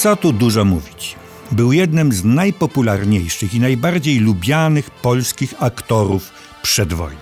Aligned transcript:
Co 0.00 0.16
tu 0.16 0.32
dużo 0.32 0.64
mówić? 0.64 1.16
Był 1.52 1.72
jednym 1.72 2.12
z 2.12 2.24
najpopularniejszych 2.24 3.54
i 3.54 3.60
najbardziej 3.60 4.18
lubianych 4.18 4.90
polskich 4.90 5.54
aktorów 5.58 6.32
przed 6.62 6.92
wojną. 6.92 7.20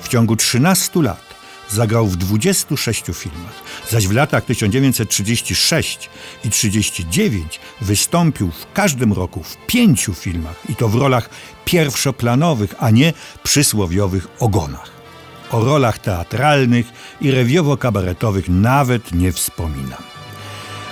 W 0.00 0.08
ciągu 0.08 0.36
13 0.36 1.02
lat 1.02 1.34
zagrał 1.70 2.06
w 2.06 2.16
26 2.16 3.04
filmach, 3.14 3.62
zaś 3.90 4.08
w 4.08 4.12
latach 4.12 4.44
1936 4.44 6.10
i 6.44 6.50
1939 6.50 7.60
wystąpił 7.80 8.50
w 8.50 8.72
każdym 8.72 9.12
roku 9.12 9.42
w 9.42 9.56
pięciu 9.66 10.14
filmach 10.14 10.56
i 10.68 10.76
to 10.76 10.88
w 10.88 10.94
rolach 10.94 11.30
pierwszoplanowych, 11.64 12.74
a 12.78 12.90
nie 12.90 13.12
przysłowiowych 13.42 14.28
ogonach. 14.38 14.90
O 15.50 15.64
rolach 15.64 15.98
teatralnych 15.98 16.86
i 17.20 17.32
rewiowo-kabaretowych 17.32 18.48
nawet 18.48 19.12
nie 19.12 19.32
wspominam. 19.32 20.13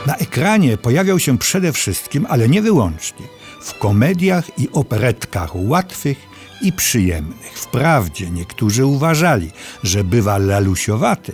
Na 0.07 0.17
ekranie 0.17 0.79
pojawiał 0.79 1.19
się 1.19 1.39
przede 1.39 1.73
wszystkim, 1.73 2.27
ale 2.29 2.49
nie 2.49 2.63
wyłącznie, 2.63 3.27
w 3.61 3.79
komediach 3.79 4.59
i 4.59 4.69
operetkach 4.73 5.51
łatwych 5.55 6.19
i 6.63 6.73
przyjemnych. 6.73 7.53
Wprawdzie 7.55 8.31
niektórzy 8.31 8.87
uważali, 8.87 9.51
że 9.83 10.05
bywa 10.05 10.39
lalusiowaty, 10.39 11.33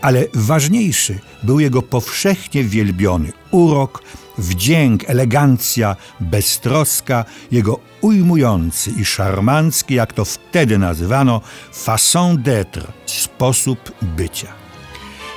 ale 0.00 0.24
ważniejszy 0.34 1.18
był 1.42 1.60
jego 1.60 1.82
powszechnie 1.82 2.64
wielbiony 2.64 3.32
urok, 3.50 4.02
wdzięk, 4.38 5.10
elegancja, 5.10 5.96
beztroska, 6.20 7.24
jego 7.50 7.78
ujmujący 8.00 8.90
i 8.90 9.04
szarmancki, 9.04 9.94
jak 9.94 10.12
to 10.12 10.24
wtedy 10.24 10.78
nazywano, 10.78 11.40
façon 11.72 12.36
d'être, 12.36 12.82
sposób 13.06 13.78
bycia. 14.02 14.63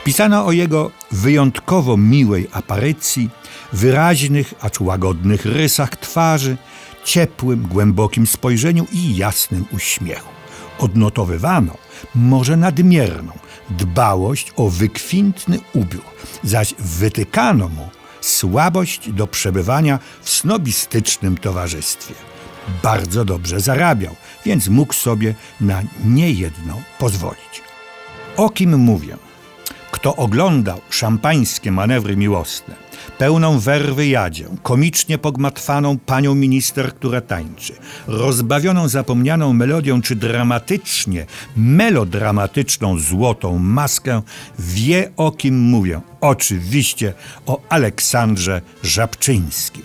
Pisano 0.07 0.45
o 0.45 0.51
jego 0.51 0.91
wyjątkowo 1.11 1.97
miłej 1.97 2.47
aparycji, 2.51 3.29
wyraźnych, 3.73 4.53
acz 4.61 4.79
łagodnych 4.79 5.45
rysach 5.45 5.95
twarzy, 5.95 6.57
ciepłym, 7.05 7.67
głębokim 7.67 8.27
spojrzeniu 8.27 8.85
i 8.91 9.15
jasnym 9.15 9.65
uśmiechu. 9.71 10.29
Odnotowywano 10.79 11.77
może 12.15 12.57
nadmierną 12.57 13.31
dbałość 13.69 14.53
o 14.55 14.69
wykwintny 14.69 15.59
ubiór, 15.73 16.03
zaś 16.43 16.73
wytykano 16.79 17.69
mu 17.69 17.89
słabość 18.21 19.11
do 19.11 19.27
przebywania 19.27 19.99
w 20.21 20.29
snobistycznym 20.29 21.37
towarzystwie. 21.37 22.13
Bardzo 22.83 23.25
dobrze 23.25 23.59
zarabiał, 23.59 24.15
więc 24.45 24.67
mógł 24.67 24.93
sobie 24.93 25.35
na 25.61 25.81
niejedną 26.05 26.81
pozwolić. 26.99 27.61
O 28.37 28.49
kim 28.49 28.77
mówię? 28.77 29.26
Kto 29.97 30.15
oglądał 30.15 30.81
szampańskie 30.89 31.71
manewry 31.71 32.17
miłosne, 32.17 32.75
pełną 33.17 33.59
werwy 33.59 34.07
jadzię, 34.07 34.45
komicznie 34.63 35.17
pogmatwaną 35.17 35.97
panią 35.99 36.35
minister, 36.35 36.95
która 36.95 37.21
tańczy, 37.21 37.73
rozbawioną 38.07 38.87
zapomnianą 38.87 39.53
melodią, 39.53 40.01
czy 40.01 40.15
dramatycznie, 40.15 41.25
melodramatyczną 41.55 42.99
złotą 42.99 43.57
maskę, 43.59 44.21
wie 44.59 45.11
o 45.17 45.31
kim 45.31 45.59
mówię. 45.59 46.01
Oczywiście 46.21 47.13
o 47.45 47.61
Aleksandrze 47.69 48.61
Żabczyńskim. 48.83 49.83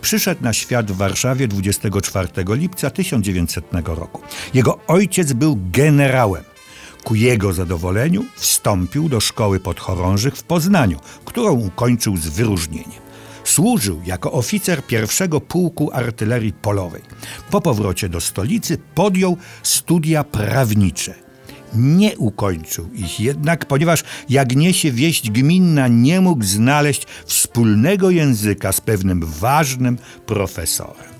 Przyszedł 0.00 0.42
na 0.42 0.52
świat 0.52 0.92
w 0.92 0.96
Warszawie 0.96 1.48
24 1.48 2.28
lipca 2.48 2.90
1900 2.90 3.64
roku. 3.84 4.22
Jego 4.54 4.78
ojciec 4.86 5.32
był 5.32 5.58
generałem. 5.72 6.53
Ku 7.04 7.14
jego 7.14 7.52
zadowoleniu 7.52 8.24
wstąpił 8.36 9.08
do 9.08 9.20
szkoły 9.20 9.60
podchorążych 9.60 10.36
w 10.36 10.42
Poznaniu, 10.42 10.98
którą 11.24 11.52
ukończył 11.52 12.16
z 12.16 12.28
wyróżnieniem. 12.28 13.04
Służył 13.44 14.00
jako 14.06 14.32
oficer 14.32 14.86
pierwszego 14.86 15.40
pułku 15.40 15.90
artylerii 15.92 16.52
polowej. 16.52 17.02
Po 17.50 17.60
powrocie 17.60 18.08
do 18.08 18.20
stolicy 18.20 18.78
podjął 18.94 19.36
studia 19.62 20.24
prawnicze. 20.24 21.14
Nie 21.74 22.18
ukończył 22.18 22.88
ich 22.94 23.20
jednak, 23.20 23.66
ponieważ 23.66 24.04
jak 24.28 24.56
niesie 24.56 24.92
wieść 24.92 25.30
gminna, 25.30 25.88
nie 25.88 26.20
mógł 26.20 26.44
znaleźć 26.44 27.06
wspólnego 27.26 28.10
języka 28.10 28.72
z 28.72 28.80
pewnym 28.80 29.20
ważnym 29.26 29.98
profesorem. 30.26 31.14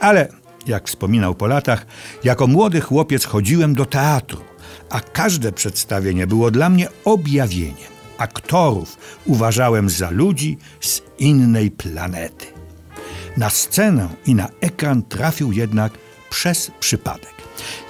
Ale, 0.00 0.28
jak 0.66 0.88
wspominał 0.88 1.34
po 1.34 1.46
latach, 1.46 1.86
jako 2.24 2.46
młody 2.46 2.80
chłopiec 2.80 3.24
chodziłem 3.24 3.74
do 3.74 3.86
teatru 3.86 4.49
a 4.90 5.00
każde 5.00 5.52
przedstawienie 5.52 6.26
było 6.26 6.50
dla 6.50 6.68
mnie 6.68 6.88
objawieniem. 7.04 7.90
Aktorów 8.18 8.98
uważałem 9.24 9.90
za 9.90 10.10
ludzi 10.10 10.58
z 10.80 11.02
innej 11.18 11.70
planety. 11.70 12.46
Na 13.36 13.50
scenę 13.50 14.08
i 14.26 14.34
na 14.34 14.48
ekran 14.60 15.02
trafił 15.02 15.52
jednak 15.52 15.92
przez 16.30 16.70
przypadek. 16.80 17.34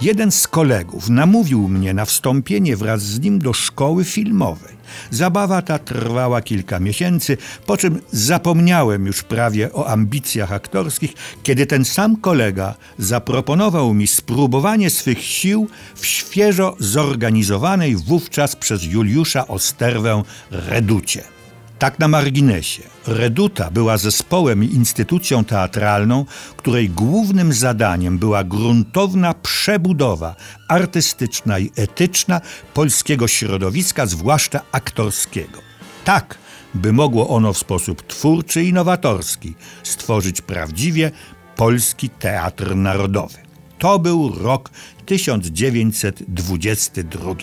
Jeden 0.00 0.30
z 0.30 0.48
kolegów 0.48 1.08
namówił 1.08 1.68
mnie 1.68 1.94
na 1.94 2.04
wstąpienie 2.04 2.76
wraz 2.76 3.02
z 3.02 3.20
nim 3.20 3.38
do 3.38 3.52
szkoły 3.52 4.04
filmowej. 4.04 4.79
Zabawa 5.10 5.62
ta 5.62 5.78
trwała 5.78 6.42
kilka 6.42 6.80
miesięcy, 6.80 7.36
po 7.66 7.76
czym 7.76 8.00
zapomniałem 8.12 9.06
już 9.06 9.22
prawie 9.22 9.72
o 9.72 9.88
ambicjach 9.88 10.52
aktorskich, 10.52 11.12
kiedy 11.42 11.66
ten 11.66 11.84
sam 11.84 12.16
kolega 12.16 12.74
zaproponował 12.98 13.94
mi 13.94 14.06
spróbowanie 14.06 14.90
swych 14.90 15.22
sił 15.22 15.68
w 15.94 16.06
świeżo 16.06 16.76
zorganizowanej 16.78 17.96
wówczas 17.96 18.56
przez 18.56 18.84
Juliusza 18.84 19.48
Osterwę 19.48 20.22
reducie. 20.50 21.39
Tak 21.80 21.98
na 21.98 22.08
marginesie. 22.08 22.82
Reduta 23.06 23.70
była 23.70 23.96
zespołem 23.96 24.64
i 24.64 24.66
instytucją 24.66 25.44
teatralną, 25.44 26.24
której 26.56 26.90
głównym 26.90 27.52
zadaniem 27.52 28.18
była 28.18 28.44
gruntowna 28.44 29.34
przebudowa 29.34 30.36
artystyczna 30.68 31.58
i 31.58 31.70
etyczna 31.76 32.40
polskiego 32.74 33.28
środowiska, 33.28 34.06
zwłaszcza 34.06 34.60
aktorskiego. 34.72 35.58
Tak, 36.04 36.38
by 36.74 36.92
mogło 36.92 37.28
ono 37.28 37.52
w 37.52 37.58
sposób 37.58 38.06
twórczy 38.06 38.64
i 38.64 38.72
nowatorski 38.72 39.54
stworzyć 39.82 40.40
prawdziwie 40.40 41.10
polski 41.56 42.10
teatr 42.10 42.76
narodowy. 42.76 43.38
To 43.78 43.98
był 43.98 44.34
rok 44.42 44.70
1922. 45.10 47.34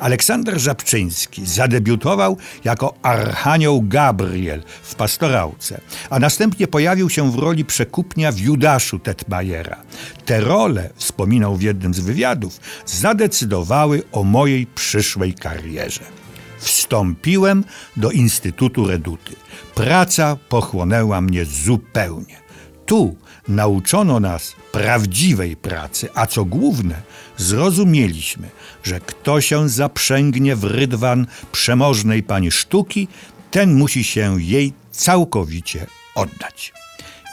Aleksander 0.00 0.60
Żabczyński 0.60 1.46
zadebiutował 1.46 2.36
jako 2.64 2.94
Archanioł 3.02 3.82
Gabriel 3.82 4.62
w 4.82 4.94
Pastorałce, 4.94 5.80
a 6.10 6.18
następnie 6.18 6.66
pojawił 6.66 7.10
się 7.10 7.32
w 7.32 7.38
roli 7.38 7.64
przekupnia 7.64 8.32
w 8.32 8.38
Judaszu 8.38 8.98
Tetmajera. 8.98 9.82
Te 10.24 10.40
role, 10.40 10.90
wspominał 10.94 11.56
w 11.56 11.62
jednym 11.62 11.94
z 11.94 12.00
wywiadów, 12.00 12.60
zadecydowały 12.86 14.02
o 14.12 14.22
mojej 14.22 14.66
przyszłej 14.66 15.34
karierze. 15.34 16.04
Wstąpiłem 16.58 17.64
do 17.96 18.10
Instytutu 18.10 18.86
Reduty. 18.86 19.36
Praca 19.74 20.36
pochłonęła 20.48 21.20
mnie 21.20 21.44
zupełnie. 21.44 22.45
Tu 22.86 23.16
nauczono 23.48 24.20
nas 24.20 24.54
prawdziwej 24.72 25.56
pracy, 25.56 26.08
a 26.14 26.26
co 26.26 26.44
główne, 26.44 27.02
zrozumieliśmy, 27.36 28.48
że 28.82 29.00
kto 29.00 29.40
się 29.40 29.68
zaprzęgnie 29.68 30.56
w 30.56 30.64
rydwan 30.64 31.26
przemożnej 31.52 32.22
pani 32.22 32.50
sztuki, 32.50 33.08
ten 33.50 33.74
musi 33.74 34.04
się 34.04 34.42
jej 34.42 34.72
całkowicie 34.90 35.86
oddać. 36.14 36.72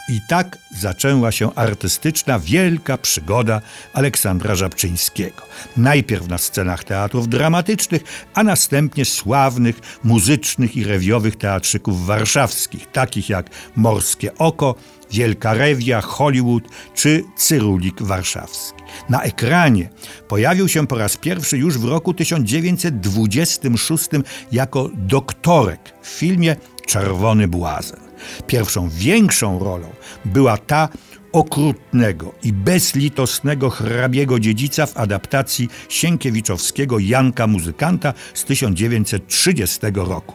I 0.08 0.20
tak 0.20 0.58
zaczęła 0.70 1.32
się 1.32 1.54
artystyczna 1.54 2.38
wielka 2.38 2.98
przygoda 2.98 3.60
Aleksandra 3.92 4.54
Żabczyńskiego. 4.54 5.42
Najpierw 5.76 6.28
na 6.28 6.38
scenach 6.38 6.84
teatrów 6.84 7.28
dramatycznych, 7.28 8.02
a 8.34 8.42
następnie 8.42 9.04
sławnych 9.04 9.80
muzycznych 10.04 10.76
i 10.76 10.84
rewiowych 10.84 11.36
teatrzyków 11.36 12.06
warszawskich, 12.06 12.90
takich 12.92 13.28
jak 13.28 13.50
Morskie 13.76 14.38
Oko, 14.38 14.74
Wielka 15.10 15.54
Rewia, 15.54 16.00
Hollywood 16.00 16.64
czy 16.94 17.24
Cyrulik 17.36 18.02
Warszawski. 18.02 18.82
Na 19.08 19.22
ekranie 19.22 19.88
pojawił 20.28 20.68
się 20.68 20.86
po 20.86 20.98
raz 20.98 21.16
pierwszy 21.16 21.58
już 21.58 21.78
w 21.78 21.84
roku 21.84 22.14
1926 22.14 24.08
jako 24.52 24.90
doktorek 24.94 25.80
w 26.02 26.08
filmie 26.08 26.56
Czerwony 26.86 27.48
Błazen. 27.48 28.03
Pierwszą 28.46 28.88
większą 28.88 29.58
rolą 29.58 29.88
była 30.24 30.56
ta 30.56 30.88
okrutnego 31.34 32.34
i 32.42 32.52
bezlitosnego 32.52 33.70
hrabiego 33.70 34.40
dziedzica 34.40 34.86
w 34.86 34.96
adaptacji 34.96 35.68
Sienkiewiczowskiego 35.88 36.98
Janka 36.98 37.46
Muzykanta 37.46 38.14
z 38.34 38.44
1930 38.44 39.80
roku. 39.94 40.34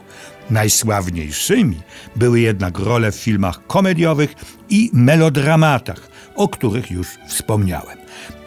Najsławniejszymi 0.50 1.82
były 2.16 2.40
jednak 2.40 2.80
role 2.80 3.12
w 3.12 3.16
filmach 3.16 3.68
komediowych 3.68 4.36
i 4.70 4.90
melodramatach, 4.94 6.10
o 6.36 6.48
których 6.48 6.92
już 6.92 7.08
wspomniałem. 7.28 7.98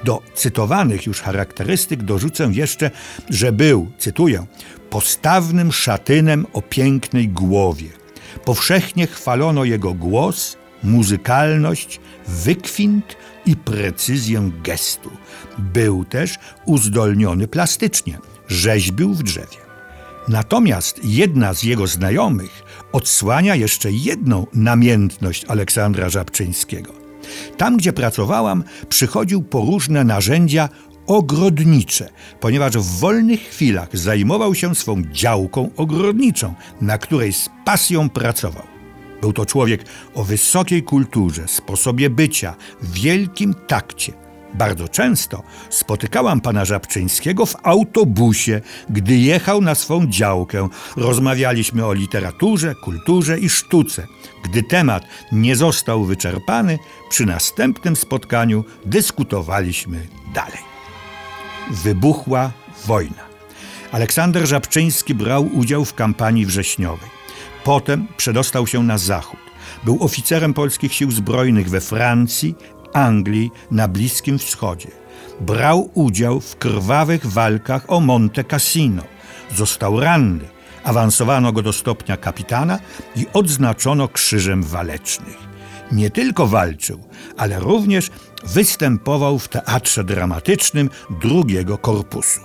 Do 0.05 0.23
cytowanych 0.35 1.07
już 1.07 1.21
charakterystyk 1.21 2.03
dorzucę 2.03 2.51
jeszcze, 2.53 2.91
że 3.31 3.53
był, 3.53 3.91
cytuję, 3.99 4.47
postawnym 4.91 5.73
szatynem 5.73 6.47
o 6.53 6.63
pięknej 6.63 7.29
głowie, 7.29 8.02
Powszechnie 8.45 9.07
chwalono 9.07 9.65
jego 9.65 9.95
głos, 9.95 10.57
muzykalność, 10.83 12.01
wykwint 12.29 13.17
i 13.47 13.57
precyzję 13.57 14.51
gestu. 14.65 15.11
Był 15.59 16.05
też 16.05 16.39
uzdolniony 16.67 17.49
plastycznie, 17.49 18.19
rzeźbił 18.49 19.15
w 19.15 19.23
drzewie. 19.23 19.63
Natomiast 20.29 21.01
jedna 21.05 21.55
z 21.55 21.63
jego 21.63 21.87
znajomych 21.87 22.63
odsłania 22.93 23.55
jeszcze 23.55 23.93
jedną 23.93 24.47
namiętność 24.55 25.45
Aleksandra 25.45 26.09
Żabczyńskiego. 26.09 26.93
Tam, 27.57 27.77
gdzie 27.77 27.93
pracowałam, 27.93 28.65
przychodził 28.89 29.43
po 29.43 29.59
różne 29.59 30.05
narzędzia 30.05 30.69
ogrodnicze, 31.07 32.11
ponieważ 32.41 32.73
w 32.73 33.01
wolnych 33.01 33.41
chwilach 33.41 33.89
zajmował 33.93 34.55
się 34.55 34.75
swą 34.75 35.03
działką 35.03 35.71
ogrodniczą, 35.77 36.55
na 36.81 36.99
której 36.99 37.33
z 37.33 37.49
pasją 37.65 38.11
pracował. 38.11 38.73
Był 39.21 39.33
to 39.33 39.47
człowiek 39.47 39.85
o 40.15 40.25
wysokiej 40.25 40.83
kulturze, 40.83 41.49
sposobie 41.49 42.11
bycia, 42.11 42.55
wielkim 42.83 43.55
takcie. 43.67 44.13
Bardzo 44.55 44.89
często 44.89 45.43
spotykałam 45.71 46.41
pana 46.41 46.65
Żabczyńskiego 46.65 47.47
w 47.47 47.57
autobusie, 47.63 48.61
gdy 48.91 49.17
jechał 49.17 49.61
na 49.61 49.75
swą 49.75 50.07
działkę. 50.07 50.69
Rozmawialiśmy 50.97 51.87
o 51.87 51.93
literaturze, 51.93 52.75
kulturze 52.75 53.39
i 53.39 53.49
sztuce. 53.49 54.07
Gdy 54.45 54.63
temat 54.63 55.05
nie 55.33 55.57
został 55.57 56.05
wyczerpany, 56.05 56.79
przy 57.11 57.27
następnym 57.27 57.97
spotkaniu 57.97 58.65
dyskutowaliśmy 58.87 60.07
dalej. 60.35 60.72
Wybuchła 61.73 62.51
wojna. 62.87 63.23
Aleksander 63.93 64.47
Żabczyński 64.47 65.15
brał 65.15 65.49
udział 65.53 65.85
w 65.85 65.95
kampanii 65.95 66.47
wrześniowej. 66.47 67.11
Potem 67.65 68.07
przedostał 68.17 68.67
się 68.67 68.83
na 68.83 68.99
zachód. 68.99 69.41
Był 69.85 70.05
oficerem 70.05 70.55
polskich 70.55 70.95
sił 70.95 71.11
zbrojnych 71.11 71.71
we 71.71 71.81
Francji, 71.81 72.55
Anglii, 72.93 73.51
na 73.71 73.89
Bliskim 73.89 74.39
Wschodzie. 74.39 74.89
Brał 75.41 75.91
udział 75.95 76.41
w 76.41 76.57
krwawych 76.57 77.27
walkach 77.27 77.85
o 77.89 78.01
Monte 78.01 78.45
Cassino. 78.45 79.03
Został 79.57 80.01
ranny. 80.01 80.45
Awansowano 80.85 81.53
go 81.53 81.63
do 81.63 81.73
stopnia 81.73 82.17
kapitana 82.17 82.79
i 83.17 83.27
odznaczono 83.33 84.09
krzyżem 84.09 84.63
walecznych. 84.63 85.52
Nie 85.93 86.11
tylko 86.11 86.47
walczył, 86.47 87.01
ale 87.37 87.61
również 87.61 88.11
występował 88.45 89.39
w 89.39 89.49
teatrze 89.49 90.05
dramatycznym 90.05 90.91
drugiego 91.23 91.79
korpusu. 91.79 92.41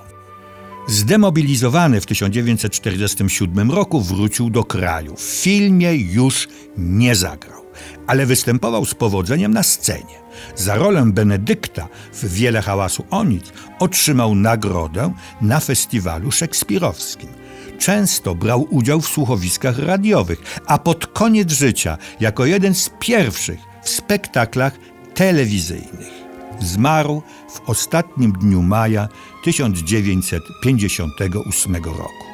Zdemobilizowany 0.88 2.02
w 2.02 2.06
1947 2.06 3.72
roku 3.72 4.02
wrócił 4.02 4.50
do 4.50 4.64
kraju. 4.64 5.16
W 5.16 5.22
filmie 5.22 5.96
już 5.96 6.48
nie 6.78 7.16
zagrał, 7.16 7.62
ale 8.08 8.26
występował 8.26 8.86
z 8.86 8.94
powodzeniem 8.94 9.54
na 9.54 9.64
scenie. 9.64 10.28
Za 10.56 10.76
rolę 10.76 11.06
Benedykta 11.06 11.88
w 12.14 12.34
Wiele 12.34 12.62
hałasu 12.62 13.04
o 13.10 13.24
nic 13.24 13.46
otrzymał 13.80 14.36
nagrodę 14.36 15.14
na 15.42 15.60
festiwalu 15.60 16.32
szekspirowskim. 16.32 17.30
Często 17.80 18.36
brał 18.36 18.68
udział 18.70 19.02
w 19.02 19.08
słuchowiskach 19.08 19.80
radiowych, 19.80 20.60
a 20.66 20.78
pod 20.78 21.08
koniec 21.08 21.52
życia 21.52 21.98
jako 22.20 22.46
jeden 22.46 22.76
z 22.76 22.90
pierwszych 23.00 23.60
w 23.84 23.90
spektaklach 23.90 24.74
telewizyjnych. 25.14 26.18
Zmarł 26.60 27.22
w 27.50 27.70
ostatnim 27.70 28.32
dniu 28.32 28.62
maja 28.62 29.08
1958 29.44 31.76
roku. 31.76 32.26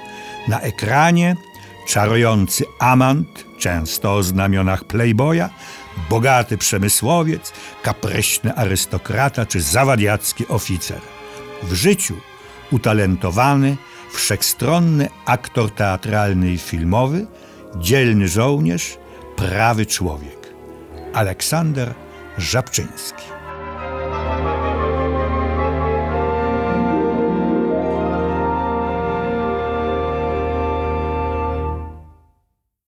Na 0.48 0.62
ekranie 0.62 1.36
czarujący 1.88 2.66
amant, 2.80 3.46
często 3.60 4.16
o 4.16 4.24
znamionach 4.24 4.84
playboya, 4.84 5.50
bogaty 6.10 6.58
przemysłowiec, 6.58 7.54
kapryśny 7.84 8.56
arystokrata 8.56 9.46
czy 9.46 9.62
zawadiacki 9.62 10.48
oficer. 10.48 11.02
W 11.64 11.74
życiu 11.74 12.16
utalentowany, 12.72 13.78
wszechstronny 14.14 15.10
aktor 15.26 15.72
teatralny 15.72 16.52
i 16.52 16.58
filmowy, 16.58 17.26
dzielny 17.76 18.28
żołnierz, 18.28 18.98
prawy 19.36 19.86
człowiek. 19.86 20.54
Aleksander 21.14 21.94
Żabczyński. 22.38 23.33